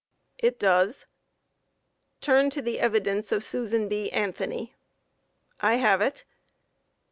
[0.41, 0.47] A.
[0.47, 1.01] It does.
[1.01, 1.07] Q.
[2.21, 4.09] Turn to the evidence of Susan B.
[4.09, 4.73] Anthony!
[5.59, 5.63] A.
[5.67, 6.23] I have it.